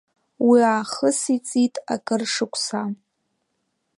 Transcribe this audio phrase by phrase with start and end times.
[0.47, 2.81] Уиаахыс иҵит акыр шықәса.